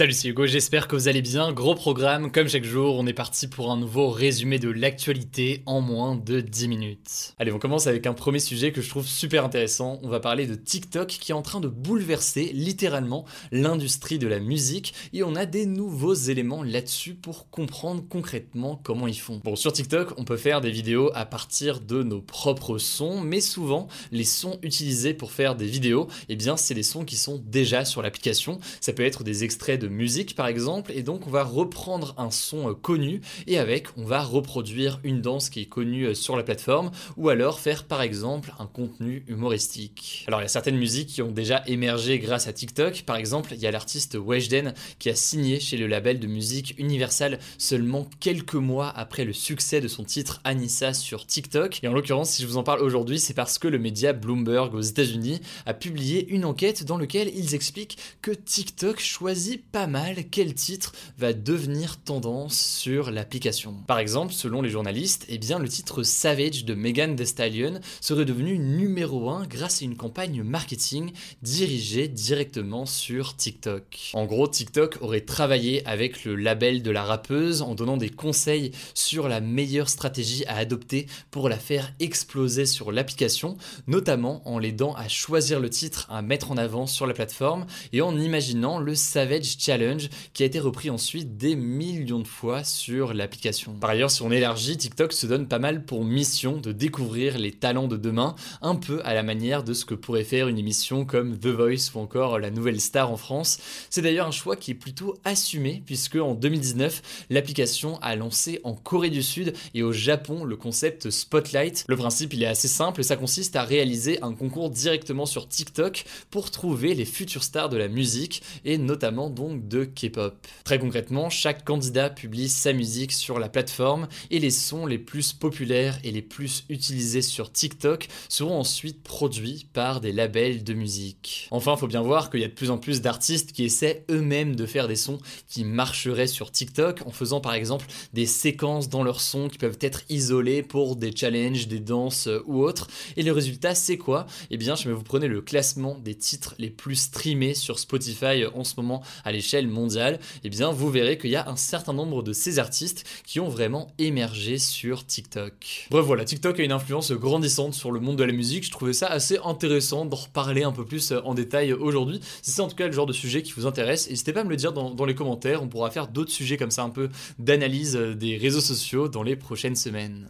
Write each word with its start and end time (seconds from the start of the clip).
Salut, 0.00 0.14
c'est 0.14 0.28
Hugo, 0.28 0.46
j'espère 0.46 0.88
que 0.88 0.96
vous 0.96 1.08
allez 1.08 1.20
bien. 1.20 1.52
Gros 1.52 1.74
programme, 1.74 2.32
comme 2.32 2.48
chaque 2.48 2.64
jour, 2.64 2.96
on 2.96 3.06
est 3.06 3.12
parti 3.12 3.48
pour 3.48 3.70
un 3.70 3.76
nouveau 3.76 4.08
résumé 4.08 4.58
de 4.58 4.70
l'actualité 4.70 5.62
en 5.66 5.82
moins 5.82 6.16
de 6.16 6.40
10 6.40 6.68
minutes. 6.68 7.34
Allez, 7.38 7.52
on 7.52 7.58
commence 7.58 7.86
avec 7.86 8.06
un 8.06 8.14
premier 8.14 8.38
sujet 8.38 8.72
que 8.72 8.80
je 8.80 8.88
trouve 8.88 9.06
super 9.06 9.44
intéressant. 9.44 10.00
On 10.02 10.08
va 10.08 10.18
parler 10.18 10.46
de 10.46 10.54
TikTok 10.54 11.06
qui 11.06 11.32
est 11.32 11.34
en 11.34 11.42
train 11.42 11.60
de 11.60 11.68
bouleverser 11.68 12.50
littéralement 12.54 13.26
l'industrie 13.52 14.18
de 14.18 14.26
la 14.26 14.40
musique 14.40 14.94
et 15.12 15.22
on 15.22 15.36
a 15.36 15.44
des 15.44 15.66
nouveaux 15.66 16.14
éléments 16.14 16.62
là-dessus 16.62 17.12
pour 17.12 17.50
comprendre 17.50 18.02
concrètement 18.08 18.80
comment 18.82 19.06
ils 19.06 19.20
font. 19.20 19.42
Bon, 19.44 19.54
sur 19.54 19.70
TikTok, 19.70 20.14
on 20.16 20.24
peut 20.24 20.38
faire 20.38 20.62
des 20.62 20.70
vidéos 20.70 21.10
à 21.14 21.26
partir 21.26 21.78
de 21.78 22.02
nos 22.02 22.22
propres 22.22 22.78
sons, 22.78 23.20
mais 23.20 23.42
souvent, 23.42 23.86
les 24.12 24.24
sons 24.24 24.58
utilisés 24.62 25.12
pour 25.12 25.30
faire 25.30 25.56
des 25.56 25.66
vidéos, 25.66 26.08
eh 26.30 26.36
bien, 26.36 26.56
c'est 26.56 26.72
les 26.72 26.84
sons 26.84 27.04
qui 27.04 27.16
sont 27.16 27.38
déjà 27.44 27.84
sur 27.84 28.00
l'application. 28.00 28.60
Ça 28.80 28.94
peut 28.94 29.04
être 29.04 29.24
des 29.24 29.44
extraits 29.44 29.78
de 29.78 29.89
musique 29.90 30.34
par 30.34 30.46
exemple, 30.46 30.92
et 30.94 31.02
donc 31.02 31.26
on 31.26 31.30
va 31.30 31.44
reprendre 31.44 32.14
un 32.18 32.30
son 32.30 32.70
euh, 32.70 32.74
connu 32.74 33.20
et 33.46 33.58
avec 33.58 33.88
on 33.96 34.04
va 34.04 34.22
reproduire 34.22 35.00
une 35.04 35.20
danse 35.20 35.50
qui 35.50 35.60
est 35.60 35.66
connue 35.66 36.06
euh, 36.06 36.14
sur 36.14 36.36
la 36.36 36.42
plateforme 36.42 36.90
ou 37.16 37.28
alors 37.28 37.60
faire 37.60 37.84
par 37.84 38.02
exemple 38.02 38.52
un 38.58 38.66
contenu 38.66 39.24
humoristique. 39.28 40.24
Alors 40.28 40.40
il 40.40 40.44
y 40.44 40.46
a 40.46 40.48
certaines 40.48 40.76
musiques 40.76 41.08
qui 41.08 41.22
ont 41.22 41.30
déjà 41.30 41.62
émergé 41.66 42.18
grâce 42.18 42.46
à 42.46 42.52
TikTok, 42.52 43.02
par 43.02 43.16
exemple 43.16 43.52
il 43.54 43.60
y 43.60 43.66
a 43.66 43.70
l'artiste 43.70 44.16
Weshden 44.16 44.74
qui 44.98 45.10
a 45.10 45.14
signé 45.14 45.60
chez 45.60 45.76
le 45.76 45.86
label 45.86 46.18
de 46.18 46.26
musique 46.26 46.74
Universal 46.78 47.38
seulement 47.58 48.08
quelques 48.20 48.54
mois 48.54 48.88
après 48.88 49.24
le 49.24 49.32
succès 49.32 49.80
de 49.80 49.88
son 49.88 50.04
titre 50.04 50.40
Anissa 50.44 50.94
sur 50.94 51.26
TikTok. 51.26 51.80
Et 51.82 51.88
en 51.88 51.92
l'occurrence 51.92 52.30
si 52.30 52.42
je 52.42 52.46
vous 52.46 52.56
en 52.56 52.62
parle 52.62 52.80
aujourd'hui 52.80 53.18
c'est 53.18 53.34
parce 53.34 53.58
que 53.58 53.68
le 53.68 53.78
média 53.78 54.12
Bloomberg 54.12 54.74
aux 54.74 54.80
États-Unis 54.80 55.40
a 55.66 55.74
publié 55.74 56.28
une 56.28 56.44
enquête 56.44 56.84
dans 56.84 56.98
laquelle 56.98 57.30
ils 57.34 57.54
expliquent 57.54 57.98
que 58.22 58.30
TikTok 58.30 59.00
choisit 59.00 59.64
pas 59.70 59.79
mal 59.86 60.28
quel 60.30 60.54
titre 60.54 60.92
va 61.18 61.32
devenir 61.32 61.98
tendance 61.98 62.58
sur 62.58 63.10
l'application. 63.10 63.74
Par 63.86 63.98
exemple, 63.98 64.32
selon 64.32 64.62
les 64.62 64.70
journalistes, 64.70 65.26
eh 65.28 65.38
bien, 65.38 65.58
le 65.58 65.68
titre 65.68 66.02
Savage 66.02 66.64
de 66.64 66.74
Megan 66.74 67.16
Thee 67.16 67.26
Stallion 67.26 67.80
serait 68.00 68.24
devenu 68.24 68.58
numéro 68.58 69.30
1 69.30 69.46
grâce 69.46 69.82
à 69.82 69.84
une 69.84 69.96
campagne 69.96 70.42
marketing 70.42 71.12
dirigée 71.42 72.08
directement 72.08 72.86
sur 72.86 73.36
TikTok. 73.36 74.10
En 74.14 74.26
gros, 74.26 74.48
TikTok 74.48 74.98
aurait 75.00 75.20
travaillé 75.22 75.86
avec 75.86 76.24
le 76.24 76.36
label 76.36 76.82
de 76.82 76.90
la 76.90 77.04
rappeuse 77.04 77.62
en 77.62 77.74
donnant 77.74 77.96
des 77.96 78.10
conseils 78.10 78.72
sur 78.94 79.28
la 79.28 79.40
meilleure 79.40 79.88
stratégie 79.88 80.44
à 80.46 80.56
adopter 80.56 81.06
pour 81.30 81.48
la 81.48 81.58
faire 81.58 81.92
exploser 82.00 82.66
sur 82.66 82.92
l'application, 82.92 83.56
notamment 83.86 84.42
en 84.48 84.58
l'aidant 84.58 84.94
à 84.94 85.08
choisir 85.08 85.60
le 85.60 85.70
titre 85.70 86.06
à 86.10 86.22
mettre 86.22 86.50
en 86.50 86.56
avant 86.56 86.86
sur 86.86 87.06
la 87.06 87.14
plateforme 87.14 87.66
et 87.92 88.00
en 88.00 88.18
imaginant 88.18 88.78
le 88.78 88.94
Savage 88.94 89.56
Challenge 89.58 89.69
challenge 89.70 90.08
qui 90.32 90.42
a 90.42 90.46
été 90.46 90.58
repris 90.58 90.90
ensuite 90.90 91.36
des 91.36 91.54
millions 91.54 92.18
de 92.18 92.26
fois 92.26 92.64
sur 92.64 93.14
l'application. 93.14 93.72
Par 93.74 93.90
ailleurs, 93.90 94.10
si 94.10 94.20
on 94.22 94.32
élargit, 94.32 94.76
TikTok 94.76 95.12
se 95.12 95.28
donne 95.28 95.46
pas 95.46 95.60
mal 95.60 95.84
pour 95.84 96.04
mission 96.04 96.56
de 96.56 96.72
découvrir 96.72 97.38
les 97.38 97.52
talents 97.52 97.86
de 97.86 97.96
demain, 97.96 98.34
un 98.62 98.74
peu 98.74 99.00
à 99.04 99.14
la 99.14 99.22
manière 99.22 99.62
de 99.62 99.72
ce 99.72 99.84
que 99.84 99.94
pourrait 99.94 100.24
faire 100.24 100.48
une 100.48 100.58
émission 100.58 101.04
comme 101.04 101.38
The 101.38 101.46
Voice 101.46 101.92
ou 101.94 102.00
encore 102.00 102.40
La 102.40 102.50
Nouvelle 102.50 102.80
Star 102.80 103.12
en 103.12 103.16
France. 103.16 103.58
C'est 103.90 104.02
d'ailleurs 104.02 104.26
un 104.26 104.32
choix 104.32 104.56
qui 104.56 104.72
est 104.72 104.74
plutôt 104.74 105.16
assumé 105.24 105.84
puisque 105.86 106.16
en 106.16 106.34
2019, 106.34 107.26
l'application 107.30 108.00
a 108.02 108.16
lancé 108.16 108.60
en 108.64 108.74
Corée 108.74 109.10
du 109.10 109.22
Sud 109.22 109.52
et 109.74 109.84
au 109.84 109.92
Japon 109.92 110.42
le 110.42 110.56
concept 110.56 111.10
Spotlight. 111.10 111.84
Le 111.86 111.96
principe 111.96 112.34
il 112.34 112.42
est 112.42 112.46
assez 112.46 112.66
simple, 112.66 113.04
ça 113.04 113.16
consiste 113.16 113.54
à 113.54 113.62
réaliser 113.62 114.20
un 114.22 114.32
concours 114.32 114.70
directement 114.70 115.26
sur 115.26 115.46
TikTok 115.46 116.04
pour 116.30 116.50
trouver 116.50 116.94
les 116.94 117.04
futures 117.04 117.44
stars 117.44 117.68
de 117.68 117.76
la 117.76 117.86
musique 117.86 118.42
et 118.64 118.76
notamment 118.78 119.30
donc 119.30 119.49
de 119.54 119.84
K-pop. 119.84 120.46
Très 120.64 120.78
concrètement, 120.78 121.30
chaque 121.30 121.64
candidat 121.64 122.10
publie 122.10 122.48
sa 122.48 122.72
musique 122.72 123.12
sur 123.12 123.38
la 123.38 123.48
plateforme 123.48 124.08
et 124.30 124.38
les 124.38 124.50
sons 124.50 124.86
les 124.86 124.98
plus 124.98 125.32
populaires 125.32 125.98
et 126.04 126.10
les 126.10 126.22
plus 126.22 126.64
utilisés 126.68 127.22
sur 127.22 127.52
TikTok 127.52 128.08
seront 128.28 128.58
ensuite 128.58 129.02
produits 129.02 129.66
par 129.72 130.00
des 130.00 130.12
labels 130.12 130.64
de 130.64 130.74
musique. 130.74 131.48
Enfin, 131.50 131.76
faut 131.76 131.86
bien 131.86 132.02
voir 132.02 132.30
qu'il 132.30 132.40
y 132.40 132.44
a 132.44 132.48
de 132.48 132.52
plus 132.52 132.70
en 132.70 132.78
plus 132.78 133.00
d'artistes 133.00 133.52
qui 133.52 133.64
essaient 133.64 134.04
eux-mêmes 134.10 134.56
de 134.56 134.66
faire 134.66 134.88
des 134.88 134.96
sons 134.96 135.18
qui 135.48 135.64
marcheraient 135.64 136.26
sur 136.26 136.50
TikTok 136.50 137.02
en 137.06 137.10
faisant 137.10 137.40
par 137.40 137.54
exemple 137.54 137.86
des 138.12 138.26
séquences 138.26 138.88
dans 138.88 139.02
leurs 139.02 139.20
sons 139.20 139.48
qui 139.48 139.58
peuvent 139.58 139.78
être 139.80 140.02
isolées 140.08 140.62
pour 140.62 140.96
des 140.96 141.14
challenges, 141.14 141.68
des 141.68 141.80
danses 141.80 142.26
euh, 142.26 142.42
ou 142.46 142.62
autres. 142.62 142.88
Et 143.16 143.22
le 143.22 143.32
résultat, 143.32 143.74
c'est 143.74 143.98
quoi? 143.98 144.26
Eh 144.50 144.56
bien, 144.56 144.74
je 144.74 144.88
vais 144.88 144.94
vous 144.94 145.02
prenez 145.02 145.28
le 145.28 145.40
classement 145.40 145.98
des 145.98 146.14
titres 146.14 146.54
les 146.58 146.70
plus 146.70 146.96
streamés 146.96 147.54
sur 147.54 147.78
Spotify 147.78 148.44
en 148.54 148.64
ce 148.64 148.74
moment 148.76 149.02
à 149.24 149.32
l'échelle 149.40 149.68
mondiale, 149.68 150.20
eh 150.44 150.50
bien 150.50 150.70
vous 150.70 150.90
verrez 150.90 151.16
qu'il 151.16 151.30
y 151.30 151.36
a 151.36 151.48
un 151.48 151.56
certain 151.56 151.94
nombre 151.94 152.22
de 152.22 152.34
ces 152.34 152.58
artistes 152.58 153.06
qui 153.24 153.40
ont 153.40 153.48
vraiment 153.48 153.88
émergé 153.98 154.58
sur 154.58 155.06
TikTok. 155.06 155.86
Bref 155.90 156.04
voilà, 156.04 156.26
TikTok 156.26 156.60
a 156.60 156.62
une 156.62 156.72
influence 156.72 157.10
grandissante 157.12 157.72
sur 157.72 157.90
le 157.90 158.00
monde 158.00 158.16
de 158.16 158.24
la 158.24 158.34
musique, 158.34 158.66
je 158.66 158.70
trouvais 158.70 158.92
ça 158.92 159.06
assez 159.06 159.38
intéressant 159.42 160.04
d'en 160.04 160.16
reparler 160.16 160.62
un 160.62 160.72
peu 160.72 160.84
plus 160.84 161.12
en 161.24 161.32
détail 161.32 161.72
aujourd'hui. 161.72 162.20
Si 162.42 162.50
c'est 162.50 162.60
en 162.60 162.68
tout 162.68 162.76
cas 162.76 162.86
le 162.86 162.92
genre 162.92 163.06
de 163.06 163.14
sujet 163.14 163.42
qui 163.42 163.52
vous 163.52 163.66
intéresse, 163.66 164.10
n'hésitez 164.10 164.34
pas 164.34 164.42
à 164.42 164.44
me 164.44 164.50
le 164.50 164.56
dire 164.56 164.74
dans, 164.74 164.90
dans 164.90 165.06
les 165.06 165.14
commentaires, 165.14 165.62
on 165.62 165.68
pourra 165.68 165.90
faire 165.90 166.08
d'autres 166.08 166.32
sujets 166.32 166.58
comme 166.58 166.70
ça 166.70 166.82
un 166.82 166.90
peu 166.90 167.08
d'analyse 167.38 167.94
des 167.94 168.36
réseaux 168.36 168.60
sociaux 168.60 169.08
dans 169.08 169.22
les 169.22 169.36
prochaines 169.36 169.76
semaines. 169.76 170.28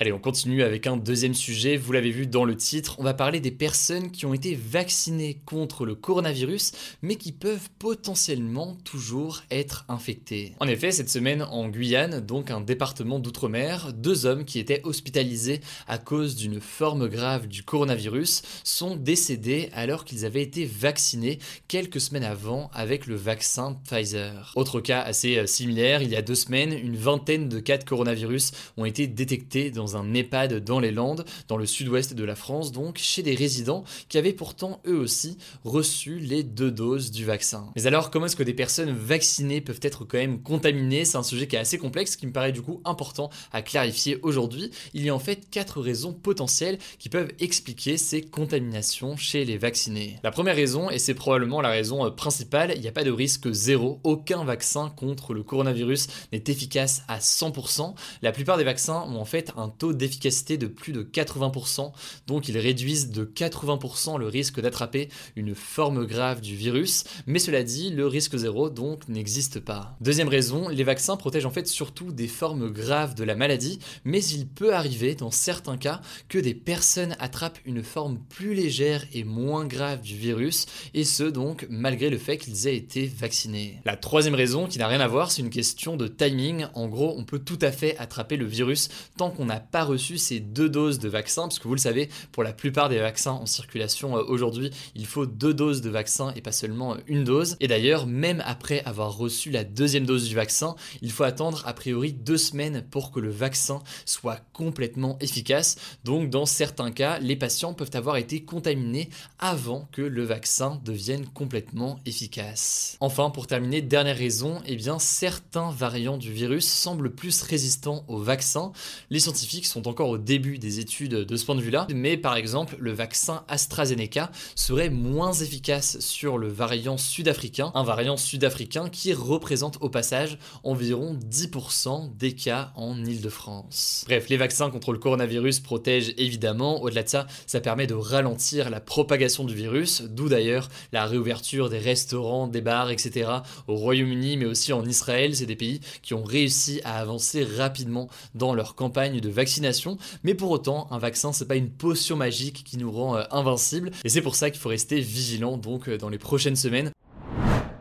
Allez, 0.00 0.12
on 0.12 0.20
continue 0.20 0.62
avec 0.62 0.86
un 0.86 0.96
deuxième 0.96 1.34
sujet. 1.34 1.76
Vous 1.76 1.90
l'avez 1.90 2.12
vu 2.12 2.28
dans 2.28 2.44
le 2.44 2.54
titre, 2.54 2.94
on 3.00 3.02
va 3.02 3.14
parler 3.14 3.40
des 3.40 3.50
personnes 3.50 4.12
qui 4.12 4.26
ont 4.26 4.32
été 4.32 4.54
vaccinées 4.54 5.40
contre 5.44 5.84
le 5.84 5.96
coronavirus, 5.96 6.70
mais 7.02 7.16
qui 7.16 7.32
peuvent 7.32 7.68
potentiellement 7.80 8.76
toujours 8.84 9.42
être 9.50 9.84
infectées. 9.88 10.52
En 10.60 10.68
effet, 10.68 10.92
cette 10.92 11.10
semaine 11.10 11.42
en 11.42 11.68
Guyane, 11.68 12.20
donc 12.20 12.52
un 12.52 12.60
département 12.60 13.18
d'outre-mer, 13.18 13.92
deux 13.92 14.24
hommes 14.24 14.44
qui 14.44 14.60
étaient 14.60 14.82
hospitalisés 14.84 15.62
à 15.88 15.98
cause 15.98 16.36
d'une 16.36 16.60
forme 16.60 17.08
grave 17.08 17.48
du 17.48 17.64
coronavirus 17.64 18.42
sont 18.62 18.94
décédés 18.94 19.68
alors 19.72 20.04
qu'ils 20.04 20.24
avaient 20.24 20.42
été 20.42 20.64
vaccinés 20.64 21.40
quelques 21.66 22.00
semaines 22.00 22.22
avant 22.22 22.70
avec 22.72 23.08
le 23.08 23.16
vaccin 23.16 23.80
Pfizer. 23.84 24.52
Autre 24.54 24.80
cas 24.80 25.00
assez 25.00 25.38
euh, 25.38 25.46
similaire, 25.48 26.02
il 26.02 26.10
y 26.10 26.16
a 26.16 26.22
deux 26.22 26.36
semaines, 26.36 26.72
une 26.72 26.96
vingtaine 26.96 27.48
de 27.48 27.58
cas 27.58 27.78
de 27.78 27.84
coronavirus 27.84 28.52
ont 28.76 28.84
été 28.84 29.08
détectés 29.08 29.72
dans 29.72 29.87
un 29.96 30.14
EHPAD 30.14 30.64
dans 30.64 30.80
les 30.80 30.92
Landes, 30.92 31.24
dans 31.48 31.56
le 31.56 31.66
sud-ouest 31.66 32.14
de 32.14 32.24
la 32.24 32.34
France, 32.34 32.72
donc 32.72 32.98
chez 32.98 33.22
des 33.22 33.34
résidents 33.34 33.84
qui 34.08 34.18
avaient 34.18 34.32
pourtant 34.32 34.80
eux 34.86 34.98
aussi 34.98 35.38
reçu 35.64 36.18
les 36.18 36.42
deux 36.42 36.70
doses 36.70 37.10
du 37.10 37.24
vaccin. 37.24 37.70
Mais 37.76 37.86
alors, 37.86 38.10
comment 38.10 38.26
est-ce 38.26 38.36
que 38.36 38.42
des 38.42 38.54
personnes 38.54 38.92
vaccinées 38.92 39.60
peuvent 39.60 39.80
être 39.82 40.04
quand 40.04 40.18
même 40.18 40.42
contaminées? 40.42 41.04
C'est 41.04 41.16
un 41.16 41.22
sujet 41.22 41.46
qui 41.46 41.56
est 41.56 41.60
assez 41.60 41.78
complexe, 41.78 42.16
qui 42.16 42.26
me 42.26 42.32
paraît 42.32 42.52
du 42.52 42.62
coup 42.62 42.80
important 42.84 43.30
à 43.52 43.62
clarifier 43.62 44.18
aujourd'hui. 44.22 44.70
Il 44.94 45.04
y 45.04 45.08
a 45.08 45.14
en 45.14 45.18
fait 45.18 45.48
quatre 45.50 45.80
raisons 45.80 46.12
potentielles 46.12 46.78
qui 46.98 47.08
peuvent 47.08 47.32
expliquer 47.40 47.96
ces 47.96 48.22
contaminations 48.22 49.16
chez 49.16 49.44
les 49.44 49.58
vaccinés. 49.58 50.16
La 50.22 50.30
première 50.30 50.56
raison, 50.56 50.90
et 50.90 50.98
c'est 50.98 51.14
probablement 51.14 51.60
la 51.60 51.70
raison 51.70 52.04
euh, 52.04 52.10
principale, 52.10 52.72
il 52.74 52.80
n'y 52.80 52.88
a 52.88 52.92
pas 52.92 53.04
de 53.04 53.10
risque 53.10 53.50
zéro. 53.50 54.00
Aucun 54.04 54.44
vaccin 54.44 54.90
contre 54.96 55.34
le 55.34 55.42
coronavirus 55.42 56.08
n'est 56.32 56.44
efficace 56.46 57.02
à 57.08 57.18
100%. 57.18 57.94
La 58.22 58.32
plupart 58.32 58.56
des 58.56 58.64
vaccins 58.64 59.02
ont 59.08 59.20
en 59.20 59.24
fait 59.24 59.52
un 59.56 59.68
taux 59.78 59.92
d'efficacité 59.92 60.58
de 60.58 60.66
plus 60.66 60.92
de 60.92 61.02
80%, 61.02 61.92
donc 62.26 62.48
ils 62.48 62.58
réduisent 62.58 63.10
de 63.10 63.24
80% 63.24 64.18
le 64.18 64.26
risque 64.26 64.60
d'attraper 64.60 65.08
une 65.36 65.54
forme 65.54 66.06
grave 66.06 66.40
du 66.40 66.56
virus, 66.56 67.04
mais 67.26 67.38
cela 67.38 67.62
dit, 67.62 67.90
le 67.90 68.06
risque 68.06 68.36
zéro 68.36 68.70
donc 68.70 69.08
n'existe 69.08 69.60
pas. 69.60 69.96
Deuxième 70.00 70.28
raison, 70.28 70.68
les 70.68 70.84
vaccins 70.84 71.16
protègent 71.16 71.46
en 71.46 71.50
fait 71.50 71.66
surtout 71.66 72.12
des 72.12 72.28
formes 72.28 72.70
graves 72.70 73.14
de 73.14 73.24
la 73.24 73.34
maladie, 73.34 73.78
mais 74.04 74.24
il 74.24 74.46
peut 74.48 74.74
arriver 74.74 75.14
dans 75.14 75.30
certains 75.30 75.76
cas 75.76 76.00
que 76.28 76.38
des 76.38 76.54
personnes 76.54 77.16
attrapent 77.18 77.60
une 77.64 77.82
forme 77.82 78.18
plus 78.28 78.54
légère 78.54 79.04
et 79.12 79.24
moins 79.24 79.64
grave 79.66 80.00
du 80.00 80.16
virus, 80.16 80.66
et 80.94 81.04
ce 81.04 81.24
donc 81.24 81.66
malgré 81.70 82.10
le 82.10 82.18
fait 82.18 82.38
qu'ils 82.38 82.66
aient 82.66 82.76
été 82.76 83.06
vaccinés. 83.06 83.80
La 83.84 83.96
troisième 83.96 84.34
raison, 84.34 84.66
qui 84.66 84.78
n'a 84.78 84.88
rien 84.88 85.00
à 85.00 85.08
voir, 85.08 85.30
c'est 85.30 85.42
une 85.42 85.50
question 85.50 85.96
de 85.96 86.08
timing. 86.08 86.66
En 86.74 86.88
gros, 86.88 87.14
on 87.16 87.24
peut 87.24 87.38
tout 87.38 87.58
à 87.60 87.70
fait 87.70 87.96
attraper 87.98 88.36
le 88.36 88.46
virus 88.46 88.88
tant 89.16 89.30
qu'on 89.30 89.46
n'a 89.46 89.60
pas 89.70 89.84
reçu 89.84 90.18
ces 90.18 90.40
deux 90.40 90.68
doses 90.68 90.98
de 90.98 91.08
vaccin, 91.08 91.42
parce 91.42 91.58
que 91.58 91.68
vous 91.68 91.74
le 91.74 91.80
savez, 91.80 92.08
pour 92.32 92.42
la 92.42 92.52
plupart 92.52 92.88
des 92.88 92.98
vaccins 92.98 93.32
en 93.32 93.46
circulation 93.46 94.16
euh, 94.16 94.22
aujourd'hui, 94.26 94.70
il 94.94 95.06
faut 95.06 95.26
deux 95.26 95.54
doses 95.54 95.80
de 95.80 95.90
vaccin 95.90 96.32
et 96.36 96.40
pas 96.40 96.52
seulement 96.52 96.94
euh, 96.94 96.98
une 97.06 97.24
dose. 97.24 97.56
Et 97.60 97.68
d'ailleurs, 97.68 98.06
même 98.06 98.42
après 98.46 98.82
avoir 98.84 99.16
reçu 99.16 99.50
la 99.50 99.64
deuxième 99.64 100.06
dose 100.06 100.28
du 100.28 100.34
vaccin, 100.34 100.74
il 101.02 101.12
faut 101.12 101.24
attendre 101.24 101.62
a 101.66 101.72
priori 101.72 102.12
deux 102.12 102.38
semaines 102.38 102.84
pour 102.90 103.10
que 103.10 103.20
le 103.20 103.30
vaccin 103.30 103.80
soit 104.04 104.40
complètement 104.52 105.18
efficace. 105.20 105.76
Donc 106.04 106.30
dans 106.30 106.46
certains 106.46 106.90
cas, 106.90 107.18
les 107.18 107.36
patients 107.36 107.74
peuvent 107.74 107.90
avoir 107.94 108.16
été 108.16 108.44
contaminés 108.44 109.10
avant 109.38 109.88
que 109.92 110.02
le 110.02 110.24
vaccin 110.24 110.80
devienne 110.84 111.26
complètement 111.26 111.98
efficace. 112.06 112.96
Enfin, 113.00 113.30
pour 113.30 113.46
terminer, 113.46 113.82
dernière 113.82 114.16
raison, 114.16 114.60
eh 114.66 114.76
bien 114.76 114.98
certains 114.98 115.70
variants 115.70 116.18
du 116.18 116.32
virus 116.32 116.66
semblent 116.66 117.14
plus 117.14 117.42
résistants 117.42 118.04
au 118.08 118.18
vaccin. 118.18 118.72
Les 119.10 119.20
scientifiques 119.20 119.47
sont 119.64 119.88
encore 119.88 120.08
au 120.08 120.18
début 120.18 120.58
des 120.58 120.80
études 120.80 121.14
de 121.14 121.36
ce 121.36 121.44
point 121.44 121.54
de 121.54 121.60
vue-là, 121.60 121.86
mais 121.94 122.16
par 122.16 122.36
exemple, 122.36 122.76
le 122.78 122.92
vaccin 122.92 123.44
AstraZeneca 123.48 124.30
serait 124.54 124.90
moins 124.90 125.32
efficace 125.32 125.98
sur 126.00 126.38
le 126.38 126.48
variant 126.48 126.96
sud-africain, 126.96 127.72
un 127.74 127.82
variant 127.82 128.16
sud-africain 128.16 128.88
qui 128.88 129.12
représente 129.12 129.78
au 129.80 129.88
passage 129.88 130.38
environ 130.64 131.18
10% 131.30 132.16
des 132.16 132.34
cas 132.34 132.72
en 132.76 133.04
Île-de-France. 133.04 134.04
Bref, 134.06 134.28
les 134.28 134.36
vaccins 134.36 134.70
contre 134.70 134.92
le 134.92 134.98
coronavirus 134.98 135.60
protègent 135.60 136.14
évidemment, 136.16 136.82
au-delà 136.82 137.02
de 137.02 137.08
ça, 137.08 137.26
ça 137.46 137.60
permet 137.60 137.86
de 137.86 137.94
ralentir 137.94 138.70
la 138.70 138.80
propagation 138.80 139.44
du 139.44 139.54
virus, 139.54 140.02
d'où 140.02 140.28
d'ailleurs 140.28 140.68
la 140.92 141.06
réouverture 141.06 141.68
des 141.68 141.78
restaurants, 141.78 142.46
des 142.46 142.60
bars, 142.60 142.90
etc. 142.90 143.30
au 143.66 143.76
Royaume-Uni, 143.76 144.36
mais 144.36 144.46
aussi 144.46 144.72
en 144.72 144.84
Israël, 144.84 145.34
c'est 145.34 145.46
des 145.46 145.56
pays 145.56 145.80
qui 146.02 146.14
ont 146.14 146.24
réussi 146.24 146.80
à 146.84 146.98
avancer 146.98 147.44
rapidement 147.44 148.08
dans 148.34 148.54
leur 148.54 148.74
campagne 148.74 149.20
de 149.20 149.28
vaccination, 149.38 149.96
mais 150.22 150.34
pour 150.34 150.50
autant, 150.50 150.88
un 150.90 150.98
vaccin, 150.98 151.32
c'est 151.32 151.48
pas 151.48 151.56
une 151.56 151.70
potion 151.70 152.16
magique 152.16 152.64
qui 152.64 152.76
nous 152.76 152.90
rend 152.90 153.16
euh, 153.16 153.22
invincible, 153.30 153.90
et 154.04 154.08
c'est 154.08 154.22
pour 154.22 154.34
ça 154.34 154.50
qu'il 154.50 154.60
faut 154.60 154.68
rester 154.68 155.00
vigilant 155.00 155.56
donc 155.56 155.88
euh, 155.88 155.96
dans 155.96 156.10
les 156.10 156.18
prochaines 156.18 156.56
semaines. 156.56 156.90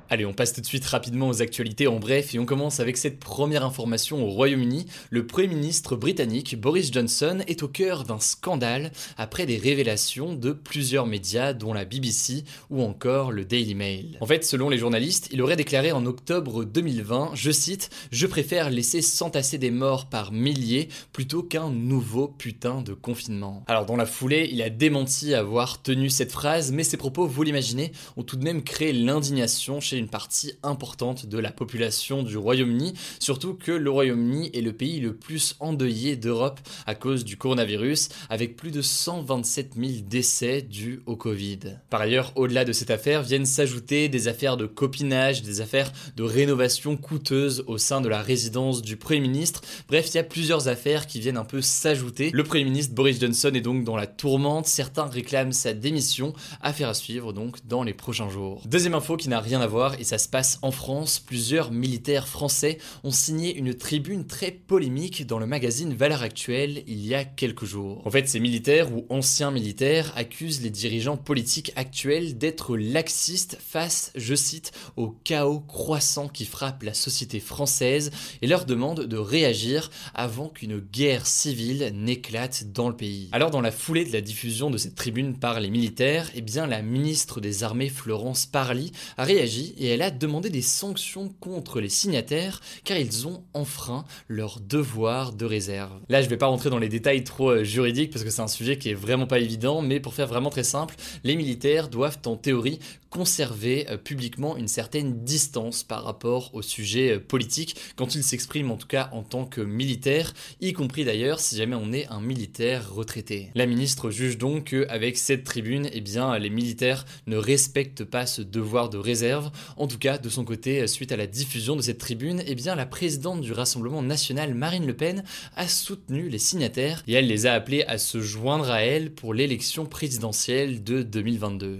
Allez, 0.10 0.26
on 0.26 0.32
passe 0.32 0.54
tout 0.54 0.62
de 0.62 0.66
suite 0.66 0.86
rapidement 0.86 1.28
aux 1.28 1.42
actualités 1.42 1.86
en 1.88 2.00
bref 2.00 2.34
et 2.34 2.40
on 2.40 2.46
commence 2.46 2.80
avec 2.80 2.96
cette 2.96 3.20
première 3.20 3.66
information 3.66 4.24
au 4.26 4.30
Royaume-Uni. 4.30 4.86
Le 5.10 5.28
Premier 5.28 5.50
ministre 5.50 5.98
britannique 5.98 6.58
Boris 6.58 6.94
Johnson 6.94 7.40
est 7.46 7.62
au 7.62 7.68
cœur 7.68 8.06
d'un 8.06 8.22
scandale 8.22 8.94
après 9.18 9.46
des 9.46 9.58
révélations 9.58 10.34
de 10.34 10.54
plusieurs 10.54 11.08
médias 11.08 11.52
dont 11.52 11.74
la 11.74 11.84
BBC 11.84 12.46
ou 12.70 12.84
encore 12.84 13.34
le 13.34 13.44
Daily 13.44 13.76
Mail. 13.76 14.18
En 14.22 14.26
fait, 14.26 14.46
selon 14.46 14.70
les 14.70 14.78
journalistes, 14.78 15.28
il 15.34 15.42
aurait 15.42 15.58
déclaré 15.58 15.92
en 15.92 16.06
octobre 16.06 16.64
2020, 16.64 17.32
je 17.34 17.52
cite, 17.52 17.90
Je 18.10 18.28
préfère 18.28 18.70
laisser 18.70 19.02
s'entasser 19.02 19.58
des 19.58 19.72
morts 19.72 20.08
par 20.08 20.32
milliers 20.32 20.88
plutôt 21.12 21.44
qu'un 21.44 21.70
nouveau 21.70 22.30
putain 22.30 22.82
de 22.82 22.94
confinement. 22.94 23.66
Alors 23.68 23.86
dans 23.86 23.98
la 23.98 24.06
foulée, 24.06 24.48
il 24.54 24.62
a 24.62 24.70
démenti 24.70 25.34
avoir 25.34 25.82
tenu 25.82 26.10
cette 26.10 26.32
phrase, 26.32 26.72
mais 26.72 26.86
ses 26.86 26.96
propos, 26.96 27.28
vous 27.28 27.44
l'imaginez, 27.44 27.92
ont 28.16 28.24
tout 28.24 28.38
de 28.38 28.46
même 28.46 28.64
créé 28.64 28.94
l'indignation 28.94 29.82
chez 29.82 29.97
une 29.98 30.10
partie 30.10 30.54
importante 30.64 31.26
de 31.26 31.38
la 31.38 31.52
population 31.52 32.24
du 32.24 32.38
Royaume-Uni, 32.38 32.94
surtout 33.20 33.54
que 33.54 33.72
le 33.72 33.90
Royaume-Uni 33.90 34.52
est 34.54 34.62
le 34.62 34.74
pays 34.74 35.00
le 35.00 35.16
plus 35.16 35.56
endeuillé 35.60 36.16
d'Europe 36.16 36.60
à 36.86 36.96
cause 36.96 37.26
du 37.26 37.38
coronavirus, 37.38 38.10
avec 38.30 38.56
plus 38.56 38.72
de 38.72 38.82
127 38.82 39.74
000 39.78 39.92
décès 40.08 40.62
dus 40.62 41.02
au 41.06 41.16
Covid. 41.16 41.60
Par 41.90 42.02
ailleurs, 42.02 42.32
au-delà 42.36 42.66
de 42.66 42.74
cette 42.74 42.92
affaire, 42.92 43.24
viennent 43.24 43.46
s'ajouter 43.46 44.10
des 44.10 44.28
affaires 44.28 44.58
de 44.58 44.66
copinage, 44.66 45.42
des 45.42 45.62
affaires 45.62 45.92
de 46.16 46.24
rénovation 46.24 46.98
coûteuse 46.98 47.64
au 47.68 47.78
sein 47.78 48.02
de 48.02 48.10
la 48.10 48.22
résidence 48.22 48.82
du 48.82 48.98
Premier 48.98 49.22
ministre. 49.22 49.62
Bref, 49.88 50.10
il 50.14 50.18
y 50.18 50.20
a 50.20 50.24
plusieurs 50.24 50.68
affaires 50.68 51.08
qui 51.08 51.20
viennent 51.20 51.38
un 51.38 51.46
peu 51.46 51.62
s'ajouter. 51.62 52.32
Le 52.34 52.44
Premier 52.44 52.66
ministre 52.66 52.94
Boris 52.94 53.20
Johnson 53.20 53.52
est 53.54 53.62
donc 53.62 53.84
dans 53.84 53.96
la 53.96 54.08
tourmente, 54.08 54.68
certains 54.68 55.06
réclament 55.06 55.54
sa 55.54 55.74
démission, 55.74 56.34
affaire 56.62 56.90
à 56.90 56.94
suivre 56.94 57.34
donc 57.34 57.66
dans 57.68 57.84
les 57.84 57.94
prochains 57.94 58.30
jours. 58.30 58.62
Deuxième 58.66 58.94
info 58.94 59.18
qui 59.18 59.30
n'a 59.30 59.40
rien 59.40 59.62
à 59.62 59.68
voir 59.68 59.87
et 59.96 60.04
ça 60.04 60.18
se 60.18 60.28
passe 60.28 60.60
en 60.62 60.72
France. 60.72 61.20
Plusieurs 61.20 61.72
militaires 61.72 62.28
français 62.28 62.78
ont 63.04 63.12
signé 63.12 63.56
une 63.56 63.74
tribune 63.74 64.26
très 64.26 64.52
polémique 64.52 65.26
dans 65.26 65.40
le 65.40 65.46
magazine 65.46 65.94
Valeurs 65.94 66.22
Actuelles 66.22 66.84
il 66.88 67.06
y 67.06 67.16
a 67.16 67.24
quelques 67.24 67.66
jours. 67.66 68.02
En 68.06 68.12
fait, 68.12 68.28
ces 68.28 68.40
militaires 68.40 68.92
ou 68.94 69.06
anciens 69.10 69.52
militaires 69.52 70.14
accusent 70.16 70.62
les 70.62 70.70
dirigeants 70.70 71.18
politiques 71.18 71.72
actuels 71.76 72.38
d'être 72.38 72.78
laxistes 72.78 73.58
face, 73.60 74.12
je 74.16 74.36
cite, 74.36 74.72
au 74.96 75.10
chaos 75.24 75.60
croissant 75.60 76.28
qui 76.28 76.46
frappe 76.46 76.84
la 76.84 76.94
société 76.94 77.40
française 77.40 78.12
et 78.42 78.48
leur 78.48 78.66
demandent 78.66 79.06
de 79.06 79.18
réagir 79.18 79.90
avant 80.14 80.50
qu'une 80.50 80.80
guerre 80.80 81.28
civile 81.28 81.92
n'éclate 81.94 82.72
dans 82.72 82.90
le 82.90 82.96
pays. 82.96 83.30
Alors 83.32 83.52
dans 83.52 83.62
la 83.62 83.72
foulée 83.72 84.06
de 84.06 84.14
la 84.14 84.22
diffusion 84.22 84.70
de 84.70 84.78
cette 84.78 84.96
tribune 84.96 85.38
par 85.38 85.60
les 85.60 85.70
militaires, 85.70 86.30
eh 86.36 86.42
bien 86.42 86.68
la 86.68 86.82
ministre 86.82 87.42
des 87.42 87.64
Armées 87.64 87.90
Florence 87.90 88.46
Parly 88.46 88.92
a 89.18 89.24
réagi 89.24 89.74
et 89.80 89.88
elle 89.88 90.02
a 90.02 90.12
demandé 90.12 90.50
des 90.50 90.62
sanctions 90.62 91.30
contre 91.40 91.80
les 91.80 91.90
signataires 91.90 92.62
car 92.84 92.98
ils 92.98 93.28
ont 93.28 93.44
enfreint 93.54 94.06
leur 94.28 94.60
devoir 94.60 95.34
de 95.34 95.46
réserve. 95.46 96.00
Là, 96.10 96.22
je 96.22 96.30
vais 96.30 96.38
pas 96.38 96.48
rentrer 96.48 96.70
dans 96.70 96.80
les 96.80 96.90
détails 96.90 97.24
trop 97.24 97.52
euh, 97.52 97.64
juridiques 97.64 98.12
parce 98.12 98.24
que 98.24 98.30
c'est 98.30 98.42
un 98.42 98.48
sujet 98.48 98.78
qui 98.78 98.90
est 98.90 98.94
vraiment 98.94 99.28
pas 99.28 99.40
évident, 99.40 99.82
mais 99.82 100.00
pour 100.00 100.14
faire 100.14 100.28
vraiment 100.28 100.50
très 100.50 100.64
simple, 100.64 100.96
les 101.24 101.36
militaires 101.36 101.90
doivent 101.90 102.20
en 102.26 102.36
théorie 102.36 102.80
conserver 103.10 103.90
euh, 103.90 103.98
publiquement 103.98 104.58
une 104.58 104.68
certaine 104.68 105.24
distance 105.24 105.84
par 105.84 106.04
rapport 106.04 106.54
au 106.54 106.62
sujet 106.62 107.14
euh, 107.14 107.20
politique 107.20 107.76
quand 107.96 108.16
ils 108.16 108.24
s'expriment 108.24 108.72
en 108.72 108.78
tout 108.78 108.88
cas 108.88 109.10
en 109.14 109.24
tant 109.24 109.46
que 109.46 109.62
militaires, 109.62 110.34
y 110.62 110.74
compris 110.74 111.06
d'ailleurs 111.06 111.40
si 111.40 111.56
jamais 111.56 111.76
on 111.76 111.94
est 111.94 112.08
un 112.08 112.22
militaire 112.22 112.94
retraité. 112.94 113.50
La 113.56 113.66
ministre 113.66 114.10
juge 114.10 114.38
donc 114.38 114.66
qu'avec 114.66 115.18
cette 115.18 115.44
tribune, 115.44 115.90
eh 115.94 116.02
bien, 116.02 116.38
les 116.38 116.50
militaires 116.50 117.06
ne 117.28 117.38
respectent 117.38 118.04
pas 118.04 118.26
ce 118.26 118.42
devoir 118.42 118.90
de 118.90 118.98
réserve. 118.98 119.52
En 119.76 119.88
tout 119.88 119.98
cas, 119.98 120.18
de 120.18 120.30
son 120.30 120.46
côté, 120.46 120.88
suite 120.88 121.12
à 121.12 121.18
la 121.18 121.28
diffusion 121.28 121.76
de 121.76 121.82
cette 121.82 121.98
tribune, 121.98 122.44
eh 122.46 122.56
la 122.76 122.86
présidente 122.86 123.42
du 123.42 123.54
Rassemblement 123.54 124.02
national, 124.02 124.54
Marine 124.54 124.86
Le 124.86 124.96
Pen, 124.96 125.24
a 125.56 125.68
soutenu 125.68 126.30
les 126.30 126.40
signataires 126.40 127.04
et 127.08 127.14
elle 127.14 127.28
les 127.28 127.46
a 127.46 127.54
appelés 127.54 127.84
à 127.84 127.98
se 127.98 128.22
joindre 128.22 128.70
à 128.70 128.82
elle 128.82 129.12
pour 129.12 129.34
l'élection 129.34 129.86
présidentielle 129.86 130.84
de 130.84 131.02
2022. 131.02 131.80